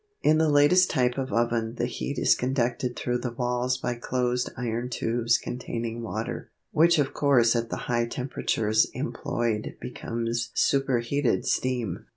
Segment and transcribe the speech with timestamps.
[0.23, 4.49] In the latest type of oven the heat is conducted through the walls by closed
[4.57, 12.07] iron tubes containing water, which of course at the high temperatures employed becomes superheated steam.